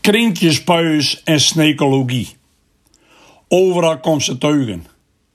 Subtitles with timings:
[0.00, 2.28] Krinkjespuis en snekologie.
[3.48, 4.86] Overal komt ze teugen.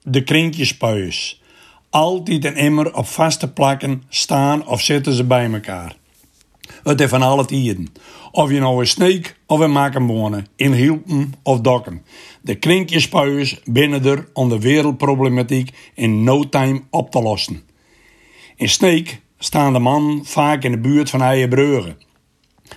[0.03, 1.41] De krinkjespuis.
[1.89, 5.95] Altijd en immer op vaste plakken staan of zitten ze bij elkaar.
[6.83, 7.87] Het is van alle tijden.
[8.31, 12.05] Of je nou een sneek of een maken wonen, in hielpen of dokken.
[12.41, 17.63] De krinkjespuis binnen er om de wereldproblematiek in no time op te lossen.
[18.55, 21.95] In Sneek staan de man vaak in de buurt van Eierbrugge.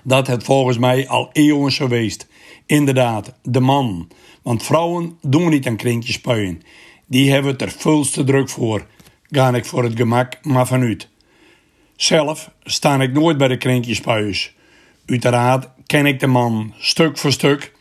[0.05, 2.27] Dat het volgens mij al eeuwen geweest.
[2.67, 4.09] Inderdaad, de man.
[4.43, 6.63] Want vrouwen doen niet aan krintjes puien.
[7.07, 8.87] Die hebben het er volste druk voor.
[9.31, 11.09] Ga ik voor het gemak maar vanuit.
[11.97, 14.55] Zelf sta ik nooit bij de krinkjespuis.
[15.07, 17.73] Uiteraard ken ik de man stuk voor stuk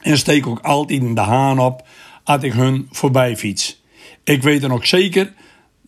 [0.00, 1.86] en steek ook altijd de haan op
[2.24, 3.82] als ik hun voorbij fiets.
[4.24, 5.34] Ik weet dan ook zeker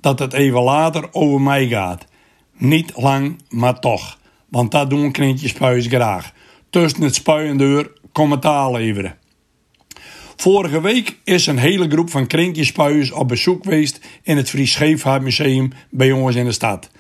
[0.01, 2.07] dat het even later over mij gaat.
[2.57, 4.18] Niet lang, maar toch.
[4.49, 6.33] Want dat doen krinkjespuis graag.
[6.71, 9.17] Tussen het spui en deur commentaar leveren.
[10.37, 15.73] Vorige week is een hele groep van krinkjespuiers op bezoek geweest in het Fries Scheepvaartmuseum
[15.91, 16.91] bij ons in de stad.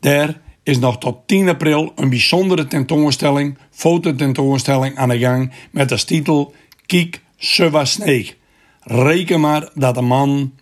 [0.00, 6.04] Daar is nog tot 10 april een bijzondere tentoonstelling, fototentoonstelling aan de gang met als
[6.04, 6.54] titel
[6.86, 8.36] Kiek Suwa Sneek.
[8.80, 10.52] Reken maar dat de man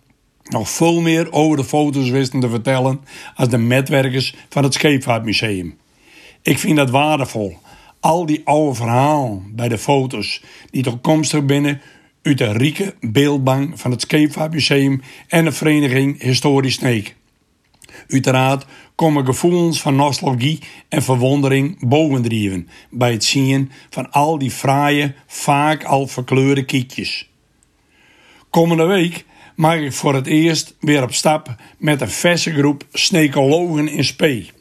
[0.43, 3.01] nog veel meer over de foto's wisten te vertellen
[3.35, 5.77] als de metwerkers van het Scheepvaartmuseum.
[6.45, 7.57] Ik vind dat waardevol.
[7.99, 11.81] Al die oude verhalen bij de foto's die toekomstig binnen
[12.21, 17.15] uit de rieke beeldbank van het Scheepvaartmuseum en de vereniging Historisch Sneek.
[18.07, 25.13] Uiteraard komen gevoelens van nostalgie en verwondering bovendrijven bij het zien van al die fraaie,
[25.27, 27.29] vaak al verkleurde kietjes.
[28.49, 33.87] Komende week mag ik voor het eerst weer op stap met een verse groep snekologen
[33.87, 34.51] in Spee.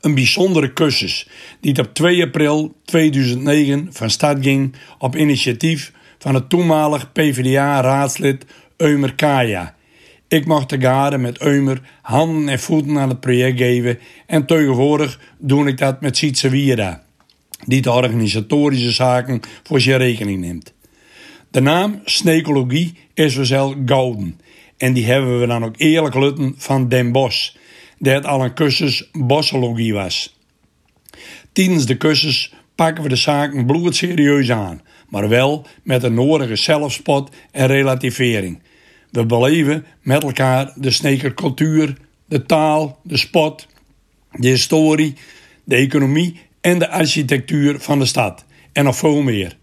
[0.00, 1.28] Een bijzondere cursus
[1.60, 8.44] die op 2 april 2009 van start ging op initiatief van het toenmalig PvdA-raadslid
[8.76, 9.76] Eumer Kaya.
[10.28, 15.20] Ik mocht de gade met Eumer handen en voeten aan het project geven en tegenwoordig
[15.38, 17.02] doe ik dat met Sietse Wiera,
[17.66, 20.74] die de organisatorische zaken voor zijn rekening neemt.
[21.50, 24.40] De naam Snekologie is wel gouden
[24.76, 27.56] en die hebben we dan ook eerlijk lutten van Den Bos,
[27.98, 30.38] dat al een cursus bossologie was.
[31.52, 36.56] Tijdens de cursus pakken we de zaken bloed serieus aan, maar wel met een nodige
[36.56, 38.62] zelfspot en relativering.
[39.10, 43.68] We beleven met elkaar de snekercultuur, de taal, de sport,
[44.32, 45.14] de historie,
[45.64, 48.44] de economie en de architectuur van de stad.
[48.72, 49.56] En nog veel meer.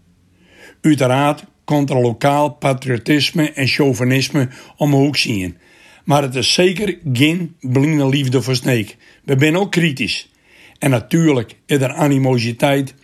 [0.80, 5.56] Uiteraard komt er lokaal patriotisme en chauvinisme omhoog zien.
[6.06, 8.96] Maar het is zeker geen blinde liefde voor Sneek.
[9.24, 10.30] We zijn ook kritisch.
[10.78, 12.94] En natuurlijk is er animositeit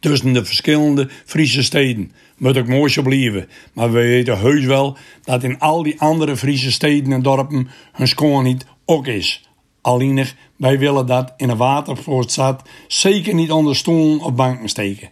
[0.00, 2.12] tussen de verschillende Friese steden.
[2.36, 3.48] Moet ook mooi zo blijven.
[3.72, 8.08] Maar we weten heus wel dat in al die andere Friese steden en dorpen hun
[8.08, 9.48] schoonheid ook is.
[9.80, 10.26] Alleen
[10.56, 15.10] wij willen dat in een watervoortstad zeker niet onder stoelen of banken steken.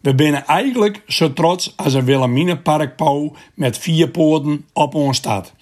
[0.00, 5.54] We zijn eigenlijk zo trots als een Wilhelminaparkpauw met vier poorten op ons stad.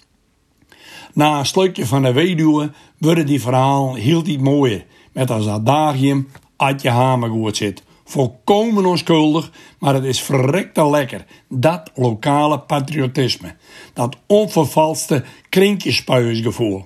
[1.13, 4.85] Na een slukje van de weduwe worden die verhaal heel iets mooier.
[5.11, 7.83] Met als adagium Adje Hamer goed zit.
[8.05, 11.25] Volkomen onschuldig, maar het is verrekte lekker.
[11.49, 13.55] Dat lokale patriotisme.
[13.93, 16.85] Dat onvervalste krinkjespuiersgevoel.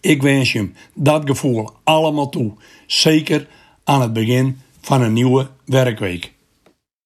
[0.00, 2.52] Ik wens je dat gevoel allemaal toe.
[2.86, 3.48] Zeker
[3.84, 6.32] aan het begin van een nieuwe werkweek.